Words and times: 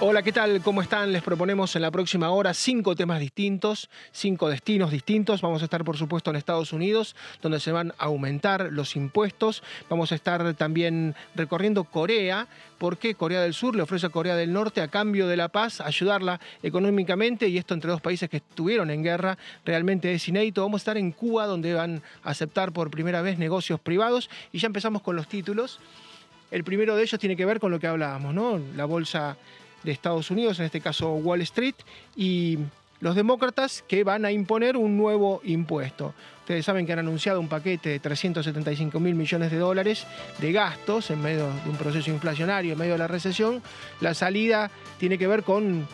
Hola, 0.00 0.22
¿qué 0.22 0.30
tal? 0.30 0.62
¿Cómo 0.62 0.80
están? 0.80 1.10
Les 1.10 1.24
proponemos 1.24 1.74
en 1.74 1.82
la 1.82 1.90
próxima 1.90 2.30
hora 2.30 2.54
cinco 2.54 2.94
temas 2.94 3.18
distintos, 3.18 3.90
cinco 4.12 4.48
destinos 4.48 4.92
distintos. 4.92 5.42
Vamos 5.42 5.60
a 5.60 5.64
estar, 5.64 5.82
por 5.82 5.96
supuesto, 5.96 6.30
en 6.30 6.36
Estados 6.36 6.72
Unidos, 6.72 7.16
donde 7.42 7.58
se 7.58 7.72
van 7.72 7.92
a 7.98 8.04
aumentar 8.04 8.68
los 8.70 8.94
impuestos. 8.94 9.64
Vamos 9.90 10.12
a 10.12 10.14
estar 10.14 10.54
también 10.54 11.16
recorriendo 11.34 11.82
Corea, 11.82 12.46
porque 12.78 13.16
Corea 13.16 13.40
del 13.40 13.54
Sur 13.54 13.74
le 13.74 13.82
ofrece 13.82 14.06
a 14.06 14.10
Corea 14.10 14.36
del 14.36 14.52
Norte, 14.52 14.82
a 14.82 14.86
cambio 14.86 15.26
de 15.26 15.36
la 15.36 15.48
paz, 15.48 15.80
ayudarla 15.80 16.38
económicamente, 16.62 17.48
y 17.48 17.58
esto 17.58 17.74
entre 17.74 17.90
dos 17.90 18.00
países 18.00 18.30
que 18.30 18.36
estuvieron 18.36 18.92
en 18.92 19.02
guerra, 19.02 19.36
realmente 19.64 20.14
es 20.14 20.28
inédito. 20.28 20.62
Vamos 20.62 20.82
a 20.82 20.82
estar 20.82 20.96
en 20.96 21.10
Cuba, 21.10 21.46
donde 21.46 21.74
van 21.74 22.02
a 22.22 22.30
aceptar 22.30 22.70
por 22.70 22.88
primera 22.92 23.20
vez 23.20 23.36
negocios 23.36 23.80
privados, 23.80 24.30
y 24.52 24.60
ya 24.60 24.68
empezamos 24.68 25.02
con 25.02 25.16
los 25.16 25.26
títulos. 25.26 25.80
El 26.52 26.62
primero 26.62 26.94
de 26.94 27.02
ellos 27.02 27.18
tiene 27.18 27.34
que 27.34 27.44
ver 27.44 27.58
con 27.58 27.72
lo 27.72 27.80
que 27.80 27.88
hablábamos, 27.88 28.32
¿no? 28.32 28.60
La 28.76 28.84
bolsa 28.84 29.36
de 29.82 29.92
Estados 29.92 30.30
Unidos, 30.30 30.58
en 30.58 30.66
este 30.66 30.80
caso 30.80 31.12
Wall 31.14 31.42
Street, 31.42 31.74
y 32.16 32.58
los 33.00 33.14
demócratas 33.14 33.84
que 33.86 34.04
van 34.04 34.24
a 34.24 34.32
imponer 34.32 34.76
un 34.76 34.96
nuevo 34.96 35.40
impuesto. 35.44 36.14
Ustedes 36.40 36.64
saben 36.64 36.86
que 36.86 36.92
han 36.94 36.98
anunciado 36.98 37.40
un 37.40 37.48
paquete 37.48 37.90
de 37.90 38.00
375 38.00 38.98
mil 39.00 39.14
millones 39.14 39.50
de 39.50 39.58
dólares 39.58 40.06
de 40.38 40.50
gastos 40.52 41.10
en 41.10 41.20
medio 41.20 41.46
de 41.46 41.70
un 41.70 41.76
proceso 41.76 42.10
inflacionario, 42.10 42.72
en 42.72 42.78
medio 42.78 42.92
de 42.92 42.98
la 42.98 43.06
recesión. 43.06 43.62
La 44.00 44.14
salida 44.14 44.70
tiene 44.98 45.18
que 45.18 45.26
ver 45.26 45.42
con 45.42 45.86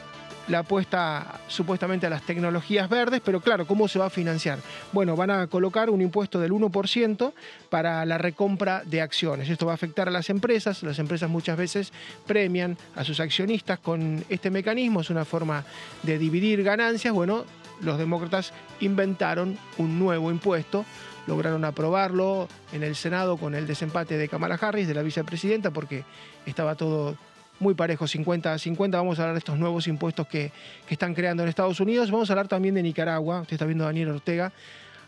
la 0.49 0.61
apuesta 0.61 1.41
supuestamente 1.49 2.07
a 2.07 2.11
las 2.11 2.23
tecnologías 2.23 2.89
verdes, 2.89 3.21
pero 3.25 3.41
claro, 3.41 3.67
¿cómo 3.67 3.89
se 3.89 3.99
va 3.99 4.07
a 4.07 4.11
financiar? 4.11 4.59
Bueno, 4.93 5.17
van 5.17 5.31
a 5.31 5.47
colocar 5.47 5.91
un 5.91 6.03
impuesto 6.03 6.41
del 6.41 6.53
1% 6.53 7.33
para 7.71 8.05
la 8.05 8.19
recompra 8.19 8.83
de 8.85 9.01
acciones. 9.01 9.49
Esto 9.49 9.67
va 9.67 9.73
a 9.73 9.75
afectar 9.77 10.09
a 10.09 10.11
las 10.11 10.31
empresas, 10.31 10.83
las 10.83 10.99
empresas 10.99 11.31
muchas 11.31 11.57
veces 11.57 11.93
premian 12.27 12.77
a 12.95 13.05
sus 13.05 13.21
accionistas 13.21 13.79
con 13.79 14.25
este 14.29 14.51
mecanismo, 14.51 15.01
es 15.01 15.11
una 15.11 15.25
forma 15.25 15.65
de 16.03 16.19
dividir 16.19 16.63
ganancias. 16.63 17.15
Bueno, 17.15 17.45
los 17.81 17.99
demócratas 17.99 18.53
inventaron 18.81 19.59
un 19.79 19.99
nuevo 19.99 20.31
impuesto 20.31 20.85
lograron 21.27 21.65
aprobarlo 21.65 22.49
en 22.73 22.83
el 22.83 22.95
Senado 22.97 23.37
con 23.37 23.55
el 23.55 23.67
desempate 23.67 24.19
de 24.19 24.29
Kamala 24.29 24.57
Harris, 24.57 24.87
de 24.87 24.95
la 24.95 25.03
vicepresidenta, 25.03 25.71
porque 25.71 26.05
estaba 26.47 26.75
todo 26.75 27.17
muy 27.61 27.75
parejo, 27.75 28.07
50 28.07 28.53
a 28.53 28.59
50. 28.59 28.99
Vamos 28.99 29.19
a 29.19 29.23
hablar 29.23 29.35
de 29.35 29.39
estos 29.39 29.59
nuevos 29.59 29.87
impuestos 29.87 30.27
que, 30.27 30.53
están 30.89 31.15
creando 31.15 31.43
en 31.43 31.49
Estados 31.49 31.81
Unidos. 31.81 32.11
Vamos 32.11 32.31
a 32.31 32.33
hablar 32.33 32.49
también 32.49 32.75
de 32.75 32.83
Nicaragua. 32.83 33.43
Usted 33.43 33.55
está 33.55 33.67
viendo 33.67 33.85
a 33.85 33.89
Daniel 33.89 34.11
Ortega, 34.11 34.53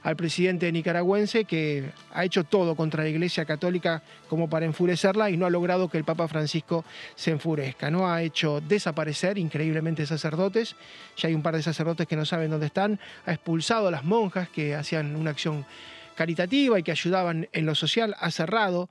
al 0.03 0.17
presidente 0.17 0.71
nicaragüense 0.71 1.45
que 1.45 1.91
ha 2.13 2.25
hecho 2.25 2.45
todo 2.45 2.77
contra 2.77 3.03
la 3.03 3.09
Iglesia 3.09 3.45
Católica 3.45 4.03
como 4.29 4.49
para 4.49 4.65
enfurecerla 4.65 5.31
y 5.31 5.37
no 5.37 5.47
ha 5.47 5.51
logrado 5.51 5.89
que 5.89 5.99
el 5.99 6.05
Papa 6.05 6.29
Francisco 6.29 6.85
se 7.15 7.33
enfurezca. 7.33 7.91
No 7.91 8.09
ha 8.09 8.23
hecho 8.23 8.61
desaparecer 8.61 9.39
increíblemente 9.39 10.07
sacerdotes. 10.07 10.77
Ya 11.17 11.29
hay 11.29 11.35
un 11.35 11.43
par 11.43 11.57
de 11.57 11.63
sacerdotes 11.63 12.07
que 12.07 12.17
no 12.17 12.25
saben 12.25 12.51
dónde 12.51 12.67
están. 12.67 13.01
Ha 13.27 13.33
expulsado 13.33 13.89
a 13.89 13.91
las 13.91 14.05
monjas 14.05 14.49
que 14.49 14.75
hacían 14.75 15.17
una 15.17 15.31
acción 15.31 15.67
caritativa 16.15 16.79
y 16.79 16.83
que 16.83 16.93
ayudaban 16.93 17.49
en 17.53 17.67
lo 17.67 17.75
social. 17.75 18.15
Ha 18.19 18.31
cerrado 18.31 18.89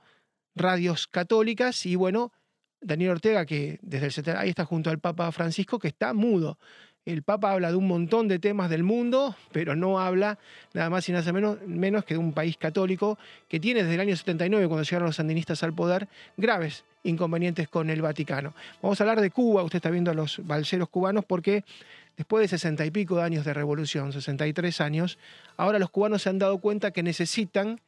radios 0.54 1.06
católicas 1.06 1.86
y 1.86 1.94
bueno, 1.96 2.32
Daniel 2.86 3.10
Ortega, 3.10 3.44
que 3.44 3.78
desde 3.82 4.06
el 4.06 4.12
70, 4.12 4.40
ahí 4.40 4.48
está 4.48 4.64
junto 4.64 4.90
al 4.90 5.00
Papa 5.00 5.30
Francisco, 5.32 5.78
que 5.78 5.88
está 5.88 6.14
mudo. 6.14 6.56
El 7.04 7.22
Papa 7.22 7.52
habla 7.52 7.70
de 7.70 7.76
un 7.76 7.86
montón 7.86 8.28
de 8.28 8.38
temas 8.38 8.70
del 8.70 8.82
mundo, 8.82 9.36
pero 9.52 9.76
no 9.76 10.00
habla 10.00 10.38
nada 10.72 10.88
más 10.90 11.08
y 11.08 11.12
nada 11.12 11.32
menos, 11.32 11.58
menos 11.66 12.04
que 12.04 12.14
de 12.14 12.18
un 12.18 12.32
país 12.32 12.56
católico 12.56 13.18
que 13.48 13.60
tiene 13.60 13.82
desde 13.82 13.94
el 13.94 14.00
año 14.00 14.16
79, 14.16 14.66
cuando 14.68 14.84
llegaron 14.84 15.06
los 15.06 15.16
sandinistas 15.16 15.62
al 15.62 15.72
poder, 15.72 16.08
graves 16.36 16.84
inconvenientes 17.02 17.68
con 17.68 17.90
el 17.90 18.02
Vaticano. 18.02 18.54
Vamos 18.82 19.00
a 19.00 19.04
hablar 19.04 19.20
de 19.20 19.30
Cuba, 19.30 19.62
usted 19.62 19.76
está 19.76 19.90
viendo 19.90 20.10
a 20.10 20.14
los 20.14 20.44
balseros 20.46 20.88
cubanos, 20.88 21.24
porque 21.24 21.64
después 22.16 22.42
de 22.42 22.48
sesenta 22.48 22.84
y 22.84 22.90
pico 22.90 23.16
de 23.16 23.22
años 23.22 23.44
de 23.44 23.54
revolución, 23.54 24.12
63 24.12 24.80
años, 24.80 25.18
ahora 25.56 25.78
los 25.78 25.90
cubanos 25.90 26.22
se 26.22 26.28
han 26.28 26.38
dado 26.38 26.58
cuenta 26.58 26.92
que 26.92 27.02
necesitan 27.02 27.80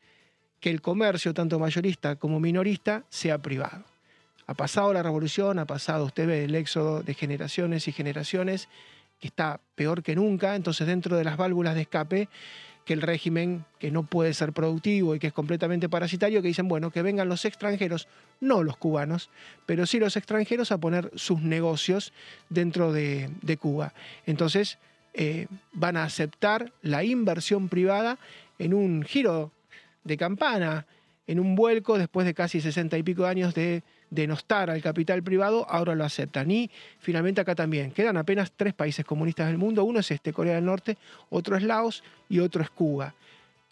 que 0.61 0.71
el 0.71 0.81
comercio, 0.81 1.35
tanto 1.35 1.59
mayorista 1.59 2.17
como 2.17 2.41
minorista, 2.41 3.05
sea 3.09 3.39
privado. 3.39 3.85
Ha 4.49 4.55
pasado 4.55 4.95
la 4.95 5.03
revolución, 5.03 5.59
ha 5.59 5.67
pasado, 5.67 6.07
usted 6.07 6.27
ve 6.27 6.45
el 6.45 6.55
éxodo 6.55 7.03
de 7.03 7.13
generaciones 7.13 7.87
y 7.87 7.93
generaciones, 7.93 8.71
que 9.21 9.29
está 9.29 9.61
peor 9.75 10.03
que 10.03 10.17
nunca, 10.17 10.57
entonces 10.57 10.87
dentro 10.87 11.19
de 11.19 11.25
las 11.25 11.37
válvulas 11.37 11.75
de 11.75 11.83
escape, 11.83 12.31
que 12.87 12.95
el 12.95 13.03
régimen 13.03 13.67
que 13.79 13.91
no 13.91 14.05
puede 14.05 14.33
ser 14.33 14.55
productivo 14.55 15.15
y 15.15 15.19
que 15.19 15.27
es 15.27 15.35
completamente 15.35 15.91
parasitario, 15.91 16.41
que 16.41 16.49
dicen, 16.49 16.67
bueno, 16.67 16.91
que 16.91 17.03
vengan 17.03 17.29
los 17.29 17.45
extranjeros, 17.45 18.09
no 18.41 18.63
los 18.63 18.79
cubanos, 18.79 19.29
pero 19.67 19.85
sí 19.85 19.99
los 19.99 20.17
extranjeros 20.17 20.73
a 20.73 20.79
poner 20.79 21.11
sus 21.15 21.43
negocios 21.43 22.15
dentro 22.49 22.91
de, 22.91 23.59
Cuba. 23.61 23.93
Entonces 24.25 24.79
eh, 25.13 25.47
van 25.75 25.99
a 25.99 26.05
aceptar 26.05 26.73
la 26.81 27.05
inversión 27.05 27.69
privada 27.69 28.19
en 28.59 28.73
un 28.73 29.03
giro 29.03 29.53
de 30.05 30.17
campana, 30.17 30.87
en 31.27 31.39
un 31.39 31.55
vuelco 31.55 31.99
después 31.99 32.27
de 32.27 32.33
casi 32.33 32.63
sesenta 32.63 32.97
y 32.97 33.03
pico 33.03 33.27
años 33.27 33.53
de 33.55 33.83
denostar 34.11 34.71
al 34.71 34.83
capital 34.83 35.23
privado, 35.23 35.67
ahora 35.69 35.95
lo 35.95 36.05
aceptan. 36.05 36.51
Y 36.51 36.71
finalmente 36.99 37.41
acá 37.41 37.55
también, 37.55 37.91
quedan 37.91 38.17
apenas 38.17 38.53
tres 38.57 38.75
países 38.75 39.05
comunistas 39.05 39.49
del 39.49 39.59
mundo, 39.59 39.85
uno 39.85 40.01
es 40.01 40.11
este, 40.11 40.33
Corea 40.33 40.55
del 40.55 40.65
Norte, 40.65 40.97
otro 41.31 41.57
es 41.57 41.63
Laos 41.63 42.03
y 42.29 42.41
otro 42.41 42.63
es 42.63 42.71
Cuba. 42.71 43.15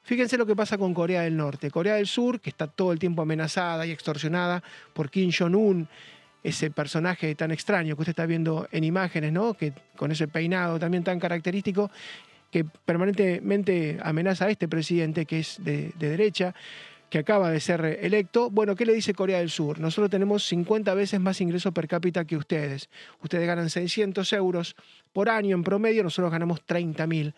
Fíjense 0.03 0.37
lo 0.37 0.47
que 0.47 0.55
pasa 0.55 0.79
con 0.79 0.95
Corea 0.95 1.23
del 1.23 1.37
Norte. 1.37 1.71
Corea 1.71 1.97
del 1.97 2.07
Sur, 2.07 2.41
que 2.41 2.51
está 2.51 2.69
todo 2.69 2.93
el 2.93 2.99
tiempo 2.99 3.23
amenazada 3.23 3.87
y 3.87 3.91
extorsionada 3.91 4.63
por 4.93 5.11
Kim 5.11 5.33
Jong-un, 5.37 5.89
ese 6.45 6.71
personaje 6.71 7.35
tan 7.35 7.51
extraño 7.51 7.97
que 7.97 8.03
usted 8.03 8.11
está 8.11 8.25
viendo 8.25 8.69
en 8.71 8.85
imágenes, 8.85 9.33
¿no? 9.33 9.55
Que 9.55 9.73
con 9.97 10.13
ese 10.13 10.29
peinado 10.29 10.79
también 10.79 11.03
tan 11.03 11.19
característico, 11.19 11.91
que 12.53 12.65
permanentemente 12.65 13.99
amenaza 14.01 14.45
a 14.45 14.51
este 14.51 14.69
presidente 14.69 15.27
que 15.27 15.41
es 15.41 15.57
de 15.65 15.93
derecha 15.99 16.55
que 17.11 17.19
acaba 17.19 17.51
de 17.51 17.61
ser 17.61 17.85
electo. 18.03 18.51
Bueno, 18.51 18.75
¿qué 18.75 18.85
le 18.87 18.93
dice 18.93 19.15
Corea 19.15 19.39
del 19.39 19.51
Sur? 19.51 19.79
Nosotros 19.79 20.11
tenemos 20.11 20.45
50 20.47 20.93
veces 20.95 21.21
más 21.21 21.41
ingreso 21.41 21.73
per 21.73 21.89
cápita 21.89 22.25
que 22.25 22.37
ustedes. 22.37 22.89
Ustedes 23.23 23.47
ganan 23.47 23.71
600 23.71 24.33
euros 24.33 24.77
por 25.13 25.29
año 25.29 25.55
en 25.57 25.63
promedio, 25.63 26.03
nosotros 26.03 26.31
ganamos 26.31 26.63
30 26.63 27.07
mil 27.07 27.35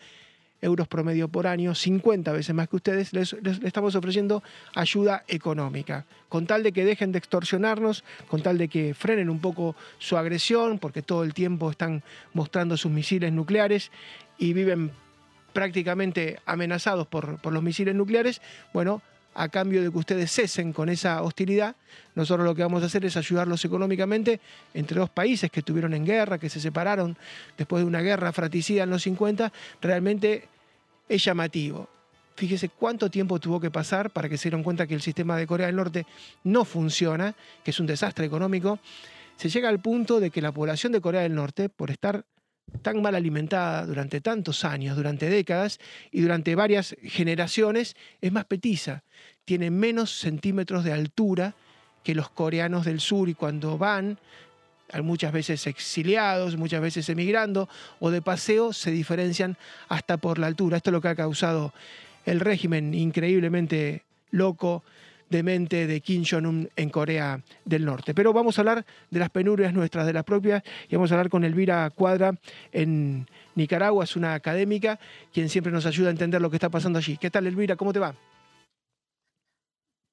euros 0.61 0.87
promedio 0.87 1.29
por 1.29 1.47
año, 1.47 1.73
50 1.73 2.31
veces 2.31 2.53
más 2.53 2.67
que 2.67 2.75
ustedes, 2.75 3.13
les, 3.13 3.33
estamos 3.63 3.95
ofreciendo 3.95 4.43
ayuda 4.75 5.23
económica, 5.27 6.05
con 6.27 6.47
tal 6.47 6.63
de 6.63 6.71
que 6.71 6.85
dejen 6.85 7.11
de 7.11 7.19
extorsionarnos, 7.19 8.03
con 8.27 8.41
tal 8.41 8.57
de 8.57 8.67
que 8.67 8.93
frenen 8.93 9.29
un 9.29 9.39
poco 9.39 9.75
su 9.97 10.17
agresión, 10.17 10.79
porque 10.79 11.01
todo 11.01 11.23
el 11.23 11.33
tiempo 11.33 11.71
están 11.71 12.03
mostrando 12.33 12.75
sus 12.77 12.91
misiles 12.91 13.31
nucleares 13.31 13.91
y 14.37 14.53
viven 14.53 14.91
prácticamente 15.53 16.39
amenazados 16.45 17.07
por, 17.07 17.39
por 17.39 17.53
los 17.53 17.63
misiles 17.63 17.95
nucleares, 17.95 18.41
bueno, 18.73 19.01
a 19.35 19.49
cambio 19.49 19.81
de 19.81 19.91
que 19.91 19.97
ustedes 19.97 20.31
cesen 20.31 20.73
con 20.73 20.89
esa 20.89 21.21
hostilidad, 21.21 21.75
nosotros 22.15 22.45
lo 22.45 22.55
que 22.55 22.63
vamos 22.63 22.83
a 22.83 22.87
hacer 22.87 23.05
es 23.05 23.15
ayudarlos 23.15 23.63
económicamente 23.63 24.39
entre 24.73 24.99
dos 24.99 25.09
países 25.09 25.49
que 25.51 25.61
estuvieron 25.61 25.93
en 25.93 26.05
guerra, 26.05 26.37
que 26.37 26.49
se 26.49 26.59
separaron 26.59 27.17
después 27.57 27.81
de 27.81 27.87
una 27.87 28.01
guerra 28.01 28.31
fratricida 28.33 28.83
en 28.83 28.89
los 28.89 29.03
50, 29.03 29.51
realmente 29.81 30.47
es 31.07 31.23
llamativo. 31.23 31.87
Fíjese 32.35 32.69
cuánto 32.69 33.09
tiempo 33.09 33.39
tuvo 33.39 33.59
que 33.59 33.69
pasar 33.69 34.11
para 34.11 34.29
que 34.29 34.37
se 34.37 34.49
dieran 34.49 34.63
cuenta 34.63 34.87
que 34.87 34.93
el 34.93 35.01
sistema 35.01 35.35
de 35.35 35.45
Corea 35.45 35.67
del 35.67 35.75
Norte 35.75 36.05
no 36.43 36.63
funciona, 36.63 37.35
que 37.63 37.71
es 37.71 37.79
un 37.79 37.85
desastre 37.85 38.25
económico. 38.25 38.79
Se 39.35 39.49
llega 39.49 39.67
al 39.67 39.79
punto 39.79 40.19
de 40.19 40.31
que 40.31 40.41
la 40.41 40.51
población 40.51 40.93
de 40.93 41.01
Corea 41.01 41.21
del 41.21 41.35
Norte, 41.35 41.67
por 41.67 41.91
estar 41.91 42.23
tan 42.81 43.01
mal 43.01 43.15
alimentada 43.15 43.85
durante 43.85 44.21
tantos 44.21 44.65
años, 44.65 44.95
durante 44.95 45.29
décadas 45.29 45.79
y 46.11 46.21
durante 46.21 46.55
varias 46.55 46.95
generaciones, 47.03 47.95
es 48.21 48.31
más 48.31 48.45
petiza, 48.45 49.03
tiene 49.45 49.71
menos 49.71 50.19
centímetros 50.19 50.83
de 50.83 50.93
altura 50.93 51.55
que 52.03 52.15
los 52.15 52.29
coreanos 52.29 52.85
del 52.85 52.99
sur 52.99 53.29
y 53.29 53.33
cuando 53.33 53.77
van, 53.77 54.19
muchas 55.03 55.31
veces 55.31 55.67
exiliados, 55.67 56.57
muchas 56.57 56.81
veces 56.81 57.09
emigrando 57.09 57.69
o 57.99 58.09
de 58.09 58.21
paseo, 58.21 58.73
se 58.73 58.91
diferencian 58.91 59.57
hasta 59.87 60.17
por 60.17 60.39
la 60.39 60.47
altura. 60.47 60.77
Esto 60.77 60.89
es 60.89 60.93
lo 60.93 61.01
que 61.01 61.09
ha 61.09 61.15
causado 61.15 61.73
el 62.25 62.39
régimen 62.39 62.93
increíblemente 62.93 64.03
loco 64.31 64.83
de 65.29 65.43
mente 65.43 65.87
de 65.87 66.01
Kim 66.01 66.23
Jong-un 66.29 66.69
en 66.75 66.89
Corea 66.89 67.41
del 67.65 67.85
Norte. 67.85 68.13
Pero 68.13 68.33
vamos 68.33 68.57
a 68.57 68.61
hablar 68.61 68.85
de 69.09 69.19
las 69.19 69.29
penurias 69.29 69.73
nuestras, 69.73 70.05
de 70.05 70.13
las 70.13 70.23
propias, 70.23 70.63
y 70.89 70.95
vamos 70.95 71.11
a 71.11 71.15
hablar 71.15 71.29
con 71.29 71.43
Elvira 71.43 71.89
Cuadra 71.91 72.33
en 72.71 73.27
Nicaragua, 73.55 74.03
es 74.03 74.15
una 74.15 74.33
académica, 74.33 74.99
quien 75.33 75.49
siempre 75.49 75.71
nos 75.71 75.85
ayuda 75.85 76.09
a 76.09 76.11
entender 76.11 76.41
lo 76.41 76.49
que 76.49 76.55
está 76.57 76.69
pasando 76.69 76.99
allí. 76.99 77.17
¿Qué 77.17 77.29
tal, 77.29 77.47
Elvira? 77.47 77.75
¿Cómo 77.75 77.93
te 77.93 77.99
va? 77.99 78.15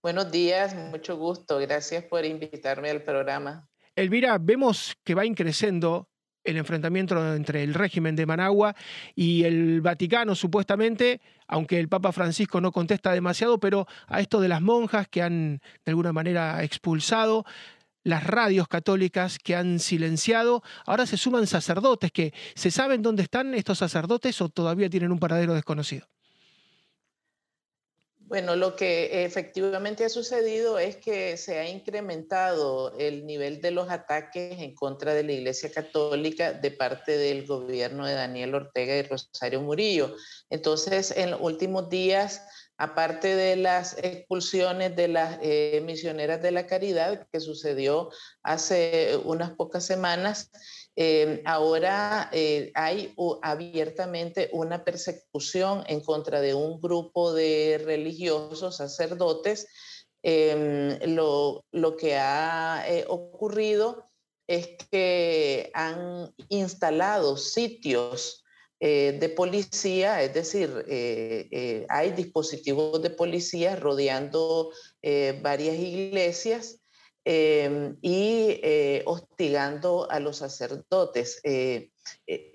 Buenos 0.03 0.31
días, 0.31 0.75
mucho 0.75 1.17
gusto. 1.17 1.59
Gracias 1.59 2.05
por 2.05 2.25
invitarme 2.25 2.91
al 2.91 3.03
programa. 3.03 3.69
Elvira, 3.97 4.39
vemos 4.39 4.95
que 5.03 5.15
va 5.15 5.25
increciendo 5.25 6.09
el 6.47 6.57
enfrentamiento 6.57 7.35
entre 7.35 7.63
el 7.63 7.75
régimen 7.75 8.17
de 8.17 8.27
Managua 8.27 8.75
y 9.15 9.45
el 9.45 9.81
Vaticano, 9.81 10.35
supuestamente, 10.35 11.21
aunque 11.47 11.79
el 11.79 11.89
Papa 11.89 12.13
Francisco 12.13 12.61
no 12.61 12.73
contesta 12.73 13.13
demasiado, 13.13 13.59
pero 13.59 13.87
a 14.07 14.21
esto 14.21 14.41
de 14.41 14.49
las 14.49 14.63
monjas 14.63 15.09
que 15.09 15.23
han 15.23 15.61
de 15.85 15.91
alguna 15.91 16.13
manera 16.13 16.63
expulsado, 16.63 17.45
las 18.05 18.25
radios 18.25 18.69
católicas 18.69 19.39
que 19.39 19.57
han 19.57 19.81
silenciado. 19.81 20.63
Ahora 20.87 21.07
se 21.07 21.17
suman 21.17 21.47
sacerdotes 21.49 22.13
que 22.13 22.33
se 22.55 22.71
saben 22.71 23.03
dónde 23.03 23.25
están 23.25 23.53
estos 23.55 23.79
sacerdotes 23.79 24.41
o 24.41 24.49
todavía 24.49 24.89
tienen 24.89 25.11
un 25.11 25.19
paradero 25.19 25.55
desconocido. 25.55 26.07
Bueno, 28.29 28.57
lo 28.57 28.75
que 28.75 29.25
efectivamente 29.25 30.05
ha 30.05 30.09
sucedido 30.09 30.81
es 30.81 30.97
que 30.97 31.37
se 31.37 31.61
ha 31.61 31.69
incrementado 31.69 32.93
el 32.99 33.25
nivel 33.25 33.61
de 33.61 33.71
los 33.71 33.89
ataques 33.89 34.59
en 34.59 34.75
contra 34.75 35.15
de 35.15 35.23
la 35.23 35.31
Iglesia 35.31 35.71
Católica 35.71 36.53
de 36.53 36.73
parte 36.73 37.17
del 37.17 37.47
gobierno 37.47 38.05
de 38.05 38.15
Daniel 38.15 38.57
Ortega 38.57 38.97
y 38.97 39.03
Rosario 39.03 39.61
Murillo. 39.61 40.17
Entonces, 40.51 41.13
en 41.17 41.31
los 41.31 41.41
últimos 41.41 41.89
días, 41.89 42.43
aparte 42.79 43.35
de 43.37 43.57
las 43.57 43.97
expulsiones 43.99 44.95
de 44.97 45.09
las 45.09 45.39
eh, 45.43 45.83
misioneras 45.85 46.43
de 46.43 46.51
la 46.51 46.67
caridad 46.67 47.27
que 47.33 47.41
sucedió 47.41 48.11
hace 48.43 49.19
unas 49.25 49.53
pocas 49.53 49.85
semanas, 49.85 50.51
Em, 50.99 51.43
ahora 51.45 52.31
eh, 52.33 52.73
hay 52.75 53.15
abiertamente 53.43 54.49
una 54.53 54.83
persecución 54.83 55.85
en 55.89 56.01
contra 56.01 56.41
de 56.41 56.55
un 56.55 56.81
grupo 56.81 57.35
de 57.35 57.83
religiosos, 57.85 58.79
sacerdotes. 58.79 59.69
Em, 60.23 60.99
lo, 61.15 61.63
que 61.99 62.17
ha 62.17 62.83
eh, 62.89 63.05
ocurrido 63.09 64.07
es 64.49 64.69
que 64.91 65.71
han 65.75 66.35
instalado 66.49 67.37
sitios 67.37 68.43
eh, 68.81 69.17
de 69.19 69.29
policía, 69.31 70.23
es 70.23 70.35
decir, 70.35 70.71
hay 71.89 72.11
dispositivos 72.13 73.03
de 73.03 73.11
policía 73.11 73.77
rodeando 73.77 74.71
varias 75.43 75.77
iglesias 75.77 76.81
y 77.27 78.61
eh, 78.63 79.03
hostigando 79.05 80.09
a 80.11 80.21
los 80.21 80.37
sacerdotes. 80.37 81.41
Eh, 81.43 81.91
eh, 82.29 82.53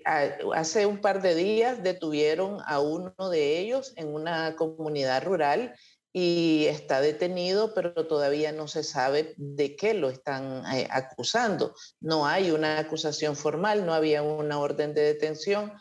hace 0.54 0.86
un 0.86 1.00
par 1.02 1.20
de 1.20 1.34
días 1.34 1.82
detuvieron 1.82 2.58
a 2.64 2.80
uno 2.80 3.12
de 3.30 3.58
ellos 3.58 3.92
en 3.96 4.08
una 4.14 4.56
comunidad 4.56 5.24
rural 5.24 5.74
y 6.14 6.66
está 6.68 7.02
detenido, 7.02 7.74
pero 7.74 8.06
todavía 8.06 8.52
no 8.52 8.66
se 8.66 8.82
sabe 8.82 9.34
de 9.36 9.76
qué 9.76 9.92
lo 9.94 10.08
están 10.08 10.62
acusando. 10.90 11.74
No 12.00 12.26
hay 12.26 12.50
una 12.50 12.78
acusación 12.78 13.34
formal, 13.34 13.84
no 13.86 13.94
había 13.94 14.22
una 14.22 14.58
orden 14.58 14.94
de 14.94 15.02
detención 15.02 15.72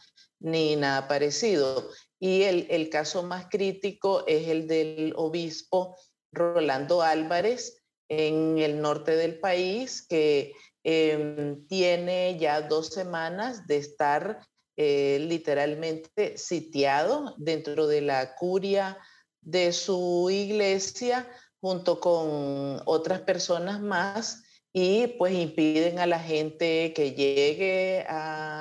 ni 0.41 0.75
nada 0.75 1.07
parecido. 1.07 1.89
Y 2.19 2.43
el, 2.43 2.67
el 2.69 2.89
caso 2.89 3.23
más 3.23 3.47
crítico 3.49 4.25
es 4.27 4.47
el 4.47 4.67
del 4.67 5.13
obispo 5.15 5.95
Rolando 6.33 7.01
Álvarez, 7.01 7.81
en 8.11 8.57
el 8.57 8.81
norte 8.81 9.15
del 9.15 9.39
país 9.39 10.05
que 10.05 10.53
em, 10.83 11.65
tiene 11.67 12.37
ya 12.37 12.61
dos 12.61 12.87
semanas 12.87 13.65
de 13.67 13.77
estar 13.77 14.45
eh, 14.75 15.17
literalmente 15.29 16.37
sitiado 16.37 17.35
dentro 17.37 17.87
de 17.87 18.01
la 18.01 18.35
curia 18.35 18.97
de 19.39 19.71
su 19.71 20.27
iglesia 20.29 21.25
junto 21.61 22.01
con 22.01 22.81
otras 22.85 23.21
personas 23.21 23.79
más 23.79 24.43
y 24.73 25.07
pues 25.17 25.33
impiden 25.33 25.99
a 25.99 26.05
la 26.05 26.19
gente 26.19 26.91
que 26.93 27.13
llegue 27.13 28.05
a, 28.09 28.60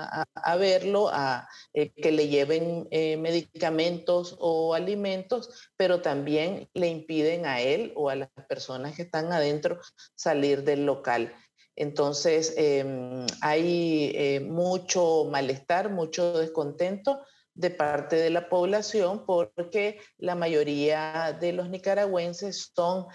verlo, 0.56 1.08
a 1.08 1.48
eh, 1.72 1.92
que 1.92 2.12
le 2.12 2.28
lleven 2.28 2.88
eh, 2.90 3.16
medicamentos 3.16 4.36
o 4.38 4.74
alimentos, 4.74 5.70
pero 5.76 6.00
también 6.02 6.68
le 6.74 6.88
impiden 6.88 7.46
a 7.46 7.60
él 7.60 7.92
o 7.96 8.10
a 8.10 8.16
las 8.16 8.28
personas 8.48 8.96
que 8.96 9.02
están 9.02 9.32
adentro 9.32 9.78
salir 10.14 10.64
del 10.64 10.86
local. 10.86 11.34
Entonces, 11.76 12.54
em, 12.56 13.26
hay 13.40 14.12
eh, 14.14 14.40
mucho 14.40 15.26
malestar, 15.30 15.90
mucho 15.90 16.38
descontento 16.38 17.20
de 17.54 17.70
parte 17.70 18.16
de 18.16 18.30
la 18.30 18.48
población 18.48 19.24
porque 19.26 20.00
la 20.18 20.34
mayoría 20.34 21.36
de 21.40 21.52
los 21.52 21.68
nicaragüenses 21.68 22.70
son 22.74 23.06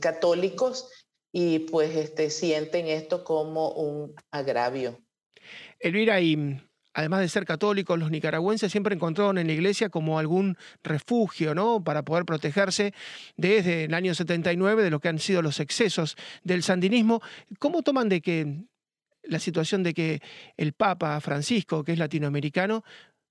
católicos 0.00 0.88
y 1.38 1.58
pues 1.58 1.94
este, 1.94 2.30
sienten 2.30 2.86
esto 2.86 3.22
como 3.22 3.72
un 3.72 4.14
agravio. 4.30 5.05
Elvira, 5.80 6.20
y 6.20 6.60
además 6.94 7.20
de 7.20 7.28
ser 7.28 7.44
católicos, 7.44 7.98
los 7.98 8.10
nicaragüenses 8.10 8.72
siempre 8.72 8.94
encontraron 8.94 9.38
en 9.38 9.46
la 9.46 9.52
iglesia 9.52 9.88
como 9.88 10.18
algún 10.18 10.56
refugio, 10.82 11.54
¿no? 11.54 11.82
Para 11.84 12.02
poder 12.04 12.24
protegerse 12.24 12.94
desde 13.36 13.84
el 13.84 13.94
año 13.94 14.14
79 14.14 14.82
de 14.82 14.90
lo 14.90 15.00
que 15.00 15.08
han 15.08 15.18
sido 15.18 15.42
los 15.42 15.60
excesos 15.60 16.16
del 16.42 16.62
sandinismo. 16.62 17.20
¿Cómo 17.58 17.82
toman 17.82 18.08
de 18.08 18.20
que 18.20 18.64
la 19.22 19.38
situación 19.38 19.82
de 19.82 19.92
que 19.92 20.22
el 20.56 20.72
Papa 20.72 21.20
Francisco, 21.20 21.84
que 21.84 21.92
es 21.92 21.98
latinoamericano, 21.98 22.84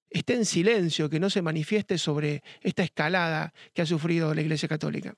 esté 0.10 0.36
en 0.36 0.46
silencio, 0.46 1.10
que 1.10 1.20
no 1.20 1.30
se 1.30 1.42
manifieste 1.42 1.98
sobre 1.98 2.44
esta 2.62 2.84
escalada 2.84 3.54
que 3.74 3.82
ha 3.82 3.86
sufrido 3.86 4.34
la 4.34 4.42
Iglesia 4.42 4.70
Católica? 4.70 5.16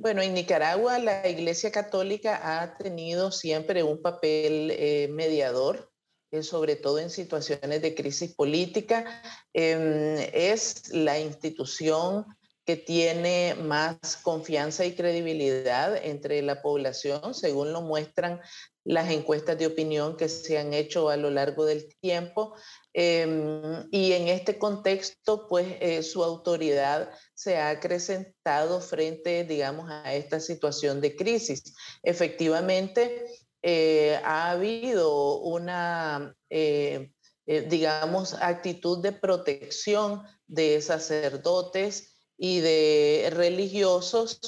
Bueno, 0.00 0.22
en 0.22 0.32
Nicaragua 0.32 1.00
la 1.00 1.28
Iglesia 1.28 1.72
Católica 1.72 2.60
ha 2.60 2.78
tenido 2.78 3.32
siempre 3.32 3.82
un 3.82 4.00
papel 4.00 4.70
eh, 4.70 5.08
mediador, 5.10 5.90
eh, 6.30 6.44
sobre 6.44 6.76
todo 6.76 7.00
en 7.00 7.10
situaciones 7.10 7.82
de 7.82 7.96
crisis 7.96 8.32
política. 8.32 9.04
Em, 9.52 10.16
es 10.32 10.90
la 10.90 11.18
institución 11.18 12.26
que 12.64 12.76
tiene 12.76 13.56
más 13.60 14.16
confianza 14.22 14.84
y 14.84 14.94
credibilidad 14.94 15.96
entre 15.96 16.42
la 16.42 16.62
población, 16.62 17.34
según 17.34 17.72
lo 17.72 17.82
muestran 17.82 18.40
las 18.88 19.10
encuestas 19.10 19.58
de 19.58 19.66
opinión 19.66 20.16
que 20.16 20.30
se 20.30 20.56
han 20.56 20.72
hecho 20.72 21.10
a 21.10 21.18
lo 21.18 21.30
largo 21.30 21.66
del 21.66 21.94
tiempo. 22.00 22.54
Em, 22.94 23.86
y 23.90 24.12
en 24.12 24.28
este 24.28 24.58
contexto, 24.58 25.46
pues 25.46 25.66
eh, 25.80 26.02
su 26.02 26.24
autoridad 26.24 27.10
se 27.34 27.58
ha 27.58 27.68
acrecentado 27.68 28.80
frente, 28.80 29.44
digamos, 29.44 29.90
a 29.90 30.14
esta 30.14 30.40
situación 30.40 31.02
de 31.02 31.14
crisis. 31.14 31.74
Efectivamente, 32.02 33.26
eh, 33.62 34.18
ha 34.24 34.52
habido 34.52 35.40
una, 35.40 36.34
eh, 36.48 37.10
digamos, 37.46 38.34
actitud 38.40 39.02
de 39.02 39.12
protección 39.12 40.22
de 40.46 40.80
sacerdotes 40.80 42.14
y 42.38 42.60
de 42.60 43.28
religiosos 43.34 44.40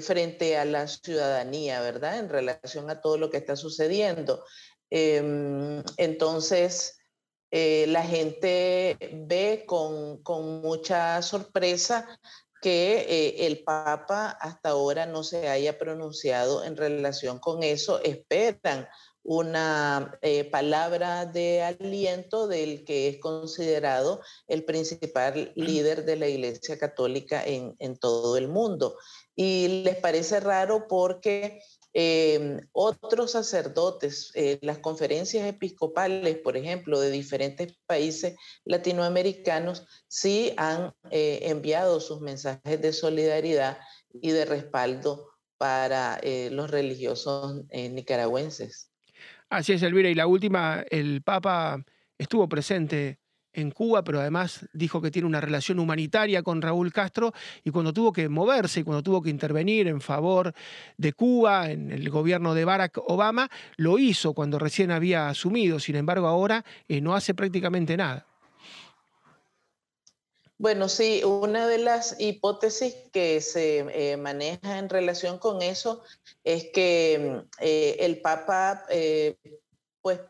frente 0.00 0.56
a 0.56 0.64
la 0.64 0.86
ciudadanía, 0.86 1.80
¿verdad? 1.80 2.18
En 2.18 2.28
relación 2.28 2.90
a 2.90 3.00
todo 3.00 3.16
lo 3.18 3.30
que 3.30 3.38
está 3.38 3.56
sucediendo. 3.56 4.44
Em, 4.90 5.82
entonces, 5.96 6.98
eh, 7.50 7.86
la 7.88 8.02
gente 8.02 8.96
ve 9.26 9.64
con, 9.66 10.22
mucha 10.62 11.22
sorpresa 11.22 12.06
que 12.60 13.06
eh, 13.08 13.46
el 13.46 13.62
Papa 13.64 14.30
hasta 14.40 14.70
ahora 14.70 15.06
no 15.06 15.22
se 15.22 15.48
haya 15.48 15.78
pronunciado 15.78 16.64
en 16.64 16.76
relación 16.76 17.38
con 17.38 17.62
eso. 17.62 18.00
Esperan 18.02 18.88
una 19.30 20.18
eh, 20.22 20.44
palabra 20.44 21.26
de 21.26 21.62
aliento 21.62 22.48
del 22.48 22.84
que 22.84 23.08
es 23.08 23.18
considerado 23.20 24.22
el 24.46 24.64
principal 24.64 25.52
líder 25.54 26.04
de 26.04 26.16
la 26.16 26.28
Iglesia 26.28 26.78
Católica 26.78 27.44
en, 27.44 27.76
todo 27.98 28.36
el 28.36 28.48
mundo. 28.48 28.96
Y 29.36 29.82
les 29.84 29.96
parece 29.96 30.40
raro 30.40 30.86
porque 30.88 31.60
Em, 31.94 32.60
otros 32.72 33.32
sacerdotes, 33.32 34.30
eh, 34.34 34.58
las 34.62 34.78
conferencias 34.78 35.48
episcopales, 35.48 36.38
por 36.38 36.56
ejemplo, 36.56 37.00
de 37.00 37.10
diferentes 37.10 37.74
países 37.86 38.36
latinoamericanos, 38.64 39.86
sí 40.06 40.52
han 40.58 40.92
eh, 41.10 41.40
enviado 41.44 41.98
sus 42.00 42.20
mensajes 42.20 42.80
de 42.80 42.92
solidaridad 42.92 43.78
y 44.12 44.30
de 44.30 44.44
respaldo 44.44 45.28
para 45.56 46.20
eh, 46.22 46.50
los 46.52 46.70
religiosos 46.70 47.64
nicaragüenses. 47.72 48.87
Así 49.50 49.72
es, 49.72 49.82
Elvira. 49.82 50.10
Y 50.10 50.14
la 50.14 50.26
última, 50.26 50.84
el 50.90 51.22
Papa 51.22 51.82
estuvo 52.18 52.48
presente 52.48 53.18
en 53.52 53.70
Cuba, 53.70 54.04
pero 54.04 54.20
además 54.20 54.68
dijo 54.72 55.00
que 55.00 55.10
tiene 55.10 55.26
una 55.26 55.40
relación 55.40 55.78
humanitaria 55.78 56.42
con 56.42 56.60
Raúl 56.60 56.92
Castro 56.92 57.32
y 57.64 57.70
cuando 57.70 57.92
tuvo 57.92 58.12
que 58.12 58.28
moverse 58.28 58.80
y 58.80 58.84
cuando 58.84 59.02
tuvo 59.02 59.22
que 59.22 59.30
intervenir 59.30 59.88
en 59.88 60.00
favor 60.00 60.52
de 60.96 61.12
Cuba, 61.12 61.70
en 61.70 61.90
el 61.90 62.08
gobierno 62.10 62.54
de 62.54 62.64
Barack 62.64 62.98
Obama, 63.06 63.48
lo 63.76 63.98
hizo 63.98 64.34
cuando 64.34 64.58
recién 64.58 64.90
había 64.90 65.28
asumido, 65.28 65.80
sin 65.80 65.96
embargo 65.96 66.26
ahora 66.26 66.64
eh, 66.86 67.00
no 67.00 67.14
hace 67.14 67.34
prácticamente 67.34 67.96
nada. 67.96 68.26
Bueno, 70.58 70.88
sí, 70.88 71.22
una 71.24 71.68
de 71.68 71.78
las 71.78 72.16
hipótesis 72.18 72.94
que 73.12 73.40
se 73.40 73.78
eh, 73.78 74.16
maneja 74.16 74.78
en 74.78 74.88
relación 74.88 75.38
con 75.38 75.62
eso 75.62 76.02
es 76.42 76.70
que 76.72 77.42
eh, 77.60 77.96
el 78.00 78.20
Papa 78.20 78.84
pues 80.02 80.20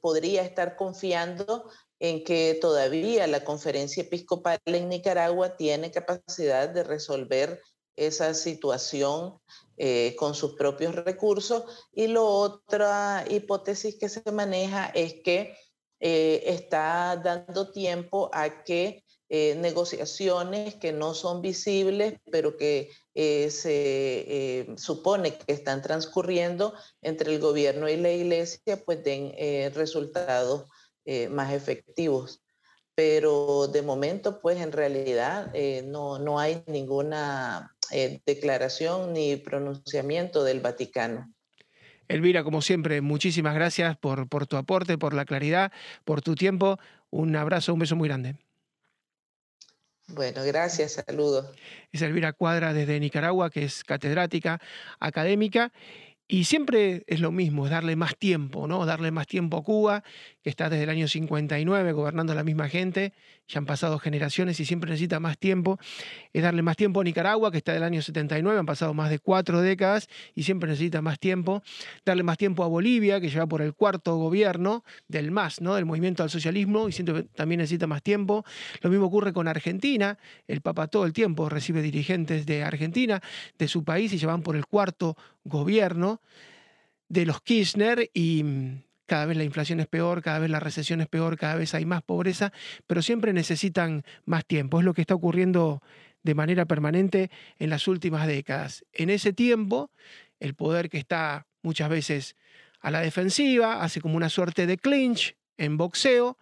podría 0.00 0.42
estar 0.42 0.76
confiando 0.76 1.68
en 1.98 2.24
que 2.24 2.58
todavía 2.60 3.26
la 3.28 3.44
conferencia 3.44 4.02
episcopal 4.02 4.58
en 4.64 4.88
Nicaragua 4.88 5.56
tiene 5.56 5.92
capacidad 5.92 6.68
de 6.68 6.82
resolver 6.82 7.60
esa 7.96 8.34
situación 8.34 9.38
eh, 9.76 10.16
con 10.18 10.34
sus 10.34 10.54
propios 10.54 10.94
recursos. 10.94 11.64
Y 11.92 12.08
la 12.08 12.22
otra 12.22 13.24
hipótesis 13.28 13.96
que 13.98 14.08
se 14.08 14.22
maneja 14.32 14.86
es 14.86 15.14
que 15.22 15.56
eh, 16.00 16.42
está 16.46 17.16
dando 17.16 17.70
tiempo 17.70 18.30
a 18.32 18.64
que 18.64 19.04
eh, 19.34 19.56
negociaciones 19.56 20.74
que 20.74 20.92
no 20.92 21.14
son 21.14 21.40
visibles, 21.40 22.20
pero 22.30 22.58
que 22.58 22.90
se 23.14 24.66
supone 24.76 25.34
que 25.38 25.54
están 25.54 25.80
transcurriendo 25.80 26.74
entre 27.00 27.32
el 27.32 27.40
gobierno 27.40 27.88
y 27.88 27.96
la 27.96 28.12
iglesia, 28.12 28.76
pues 28.84 29.02
den 29.02 29.32
resultados 29.74 30.66
más 31.30 31.52
efectivos 31.52 32.42
pero 32.94 33.68
de 33.68 33.80
momento, 33.80 34.38
pues 34.40 34.60
en 34.60 34.70
realidad 34.70 35.50
no, 35.84 36.18
no, 36.18 36.38
hay 36.38 36.62
ninguna 36.66 37.74
declaración 38.26 39.14
ni 39.14 39.36
pronunciamiento 39.36 40.44
del 40.44 40.60
Vaticano. 40.60 41.32
Elvira, 42.12 42.44
como 42.44 42.60
siempre, 42.60 43.00
muchísimas 43.00 43.54
gracias 43.54 43.96
por, 43.96 44.28
por 44.28 44.46
tu 44.46 44.56
aporte, 44.56 44.98
por 44.98 45.14
la 45.14 45.24
claridad, 45.24 45.72
por 46.04 46.20
tu 46.20 46.34
tiempo. 46.34 46.78
Un 47.10 47.34
abrazo, 47.36 47.72
un 47.72 47.80
beso 47.80 47.96
muy 47.96 48.08
grande. 48.08 48.36
Bueno, 50.12 50.44
gracias, 50.44 50.92
saludos. 51.06 51.46
Es 51.90 52.02
Elvira 52.02 52.32
Cuadra 52.32 52.72
desde 52.72 53.00
Nicaragua, 53.00 53.50
que 53.50 53.64
es 53.64 53.82
catedrática 53.82 54.60
académica 55.00 55.72
y 56.28 56.44
siempre 56.44 57.04
es 57.08 57.20
lo 57.20 57.30
mismo, 57.30 57.66
es 57.66 57.70
darle 57.70 57.96
más 57.96 58.16
tiempo, 58.16 58.66
¿no? 58.66 58.86
Darle 58.86 59.10
más 59.10 59.26
tiempo 59.26 59.58
a 59.58 59.62
Cuba, 59.62 60.02
que 60.42 60.50
está 60.50 60.70
desde 60.70 60.84
el 60.84 60.90
año 60.90 61.08
59 61.08 61.92
gobernando 61.92 62.34
la 62.34 62.44
misma 62.44 62.68
gente, 62.68 63.12
ya 63.52 63.58
han 63.58 63.66
pasado 63.66 63.98
generaciones 63.98 64.58
y 64.60 64.64
siempre 64.64 64.90
necesita 64.90 65.20
más 65.20 65.36
tiempo. 65.36 65.78
Es 66.32 66.42
darle 66.42 66.62
más 66.62 66.76
tiempo 66.76 67.02
a 67.02 67.04
Nicaragua, 67.04 67.50
que 67.50 67.58
está 67.58 67.74
del 67.74 67.82
año 67.82 68.00
79, 68.00 68.58
han 68.58 68.66
pasado 68.66 68.94
más 68.94 69.10
de 69.10 69.18
cuatro 69.18 69.60
décadas 69.60 70.08
y 70.34 70.44
siempre 70.44 70.70
necesita 70.70 71.02
más 71.02 71.18
tiempo. 71.18 71.62
Darle 72.04 72.22
más 72.22 72.38
tiempo 72.38 72.64
a 72.64 72.66
Bolivia, 72.66 73.20
que 73.20 73.28
lleva 73.28 73.46
por 73.46 73.60
el 73.60 73.74
cuarto 73.74 74.16
gobierno 74.16 74.84
del 75.06 75.30
MAS, 75.30 75.60
¿no? 75.60 75.74
Del 75.74 75.84
movimiento 75.84 76.22
al 76.22 76.30
socialismo, 76.30 76.88
y 76.88 76.92
que 76.92 77.04
también 77.34 77.58
necesita 77.58 77.86
más 77.86 78.02
tiempo. 78.02 78.44
Lo 78.80 78.88
mismo 78.88 79.06
ocurre 79.06 79.34
con 79.34 79.48
Argentina, 79.48 80.18
el 80.48 80.62
Papa 80.62 80.86
todo 80.86 81.04
el 81.04 81.12
tiempo 81.12 81.50
recibe 81.50 81.82
dirigentes 81.82 82.46
de 82.46 82.62
Argentina, 82.62 83.20
de 83.58 83.68
su 83.68 83.84
país, 83.84 84.12
y 84.14 84.18
llevan 84.18 84.42
por 84.42 84.56
el 84.56 84.64
cuarto 84.64 85.16
gobierno 85.44 86.22
de 87.08 87.26
los 87.26 87.42
Kirchner 87.42 88.10
y 88.14 88.44
cada 89.12 89.26
vez 89.26 89.36
la 89.36 89.44
inflación 89.44 89.78
es 89.78 89.88
peor, 89.88 90.22
cada 90.22 90.38
vez 90.38 90.48
la 90.48 90.58
recesión 90.58 91.02
es 91.02 91.06
peor, 91.06 91.36
cada 91.36 91.56
vez 91.56 91.74
hay 91.74 91.84
más 91.84 92.00
pobreza, 92.00 92.50
pero 92.86 93.02
siempre 93.02 93.34
necesitan 93.34 94.04
más 94.24 94.46
tiempo. 94.46 94.78
Es 94.78 94.86
lo 94.86 94.94
que 94.94 95.02
está 95.02 95.14
ocurriendo 95.14 95.82
de 96.22 96.34
manera 96.34 96.64
permanente 96.64 97.30
en 97.58 97.68
las 97.68 97.88
últimas 97.88 98.26
décadas. 98.26 98.86
En 98.94 99.10
ese 99.10 99.34
tiempo, 99.34 99.90
el 100.40 100.54
poder 100.54 100.88
que 100.88 100.96
está 100.96 101.46
muchas 101.60 101.90
veces 101.90 102.36
a 102.80 102.90
la 102.90 103.02
defensiva, 103.02 103.82
hace 103.82 104.00
como 104.00 104.16
una 104.16 104.30
suerte 104.30 104.66
de 104.66 104.78
clinch 104.78 105.36
en 105.58 105.76
boxeo, 105.76 106.38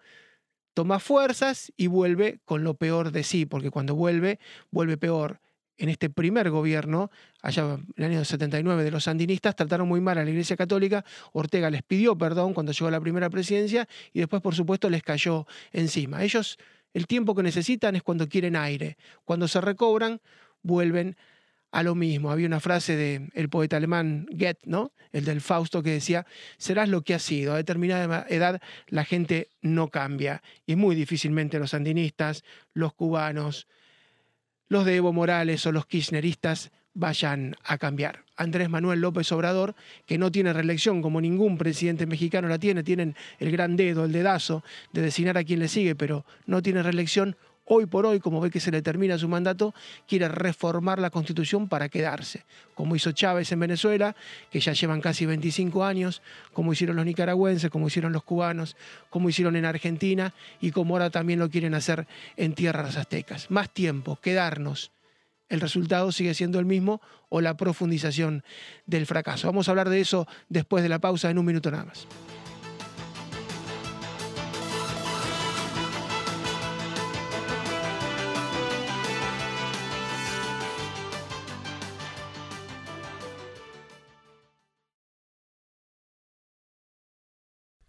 toma 0.73 0.99
fuerzas 0.99 1.73
y 1.75 1.87
vuelve 1.87 2.39
con 2.45 2.63
lo 2.63 2.75
peor 2.75 3.11
de 3.11 3.23
sí, 3.23 3.45
porque 3.45 3.69
cuando 3.69 3.95
vuelve, 3.95 4.39
vuelve 4.69 4.95
peor 4.95 5.41
en 5.81 5.89
este 5.89 6.11
primer 6.11 6.51
gobierno, 6.51 7.09
allá 7.41 7.73
en 7.73 8.03
el 8.03 8.11
año 8.11 8.23
79 8.23 8.83
de 8.83 8.91
los 8.91 9.05
sandinistas, 9.05 9.55
trataron 9.55 9.87
muy 9.87 9.99
mal 9.99 10.15
a 10.19 10.23
la 10.23 10.29
Iglesia 10.29 10.55
Católica. 10.55 11.03
Ortega 11.33 11.71
les 11.71 11.81
pidió 11.81 12.15
perdón 12.15 12.53
cuando 12.53 12.71
llegó 12.71 12.87
a 12.87 12.91
la 12.91 13.01
primera 13.01 13.31
presidencia 13.31 13.87
y 14.13 14.19
después, 14.19 14.43
por 14.43 14.53
supuesto, 14.53 14.91
les 14.91 15.01
cayó 15.01 15.47
encima. 15.71 16.23
Ellos, 16.23 16.59
el 16.93 17.07
tiempo 17.07 17.33
que 17.33 17.41
necesitan 17.41 17.95
es 17.95 18.03
cuando 18.03 18.29
quieren 18.29 18.55
aire. 18.55 18.95
Cuando 19.25 19.47
se 19.47 19.59
recobran, 19.59 20.21
vuelven 20.61 21.17
a 21.71 21.81
lo 21.81 21.95
mismo. 21.95 22.29
Había 22.29 22.45
una 22.45 22.59
frase 22.59 22.95
del 22.95 23.49
poeta 23.49 23.77
alemán 23.77 24.27
Goethe, 24.29 24.61
¿no? 24.65 24.91
El 25.11 25.25
del 25.25 25.41
Fausto, 25.41 25.81
que 25.81 25.93
decía, 25.93 26.27
serás 26.59 26.89
lo 26.89 27.01
que 27.01 27.15
has 27.15 27.23
sido. 27.23 27.53
A 27.53 27.57
determinada 27.57 28.27
edad 28.29 28.61
la 28.87 29.03
gente 29.03 29.49
no 29.63 29.87
cambia. 29.87 30.43
Y 30.67 30.75
muy 30.75 30.93
difícilmente 30.93 31.57
los 31.57 31.71
sandinistas, 31.71 32.43
los 32.75 32.93
cubanos, 32.93 33.67
los 34.71 34.85
de 34.85 34.95
Evo 34.95 35.11
Morales 35.11 35.65
o 35.65 35.73
los 35.73 35.85
kirchneristas 35.85 36.71
vayan 36.93 37.57
a 37.65 37.77
cambiar. 37.77 38.23
Andrés 38.37 38.69
Manuel 38.69 39.01
López 39.01 39.29
Obrador, 39.33 39.75
que 40.05 40.17
no 40.17 40.31
tiene 40.31 40.53
reelección 40.53 41.01
como 41.01 41.19
ningún 41.19 41.57
presidente 41.57 42.05
mexicano 42.05 42.47
la 42.47 42.57
tiene, 42.57 42.81
tienen 42.81 43.17
el 43.39 43.51
gran 43.51 43.75
dedo, 43.75 44.05
el 44.05 44.13
dedazo 44.13 44.63
de 44.93 45.01
designar 45.01 45.37
a 45.37 45.43
quien 45.43 45.59
le 45.59 45.67
sigue, 45.67 45.93
pero 45.93 46.25
no 46.45 46.61
tiene 46.61 46.83
reelección, 46.83 47.35
hoy 47.73 47.85
por 47.85 48.05
hoy, 48.05 48.19
como 48.19 48.41
ve 48.41 48.51
que 48.51 48.59
se 48.59 48.69
le 48.69 48.81
termina 48.81 49.17
su 49.17 49.29
mandato, 49.29 49.73
quiere 50.05 50.27
reformar 50.27 50.99
la 50.99 51.09
constitución 51.09 51.69
para 51.69 51.87
quedarse, 51.87 52.43
como 52.75 52.97
hizo 52.97 53.13
Chávez 53.13 53.49
en 53.53 53.61
Venezuela, 53.61 54.13
que 54.51 54.59
ya 54.59 54.73
llevan 54.73 54.99
casi 54.99 55.25
25 55.25 55.85
años, 55.85 56.21
como 56.51 56.73
hicieron 56.73 56.97
los 56.97 57.05
nicaragüenses, 57.05 57.69
como 57.69 57.87
hicieron 57.87 58.11
los 58.11 58.23
cubanos, 58.23 58.75
como 59.09 59.29
hicieron 59.29 59.55
en 59.55 59.63
Argentina 59.63 60.33
y 60.59 60.71
como 60.71 60.95
ahora 60.95 61.11
también 61.11 61.39
lo 61.39 61.49
quieren 61.49 61.73
hacer 61.73 62.07
en 62.35 62.55
tierras 62.55 62.97
aztecas. 62.97 63.49
Más 63.49 63.69
tiempo, 63.69 64.19
quedarnos. 64.21 64.91
El 65.47 65.61
resultado 65.61 66.11
sigue 66.11 66.33
siendo 66.33 66.59
el 66.59 66.65
mismo 66.65 67.01
o 67.29 67.39
la 67.39 67.55
profundización 67.55 68.43
del 68.85 69.05
fracaso. 69.05 69.47
Vamos 69.47 69.69
a 69.69 69.71
hablar 69.71 69.89
de 69.89 70.01
eso 70.01 70.27
después 70.49 70.83
de 70.83 70.89
la 70.89 70.99
pausa 70.99 71.29
en 71.29 71.37
un 71.37 71.45
minuto 71.45 71.71
nada 71.71 71.85
más. 71.85 72.05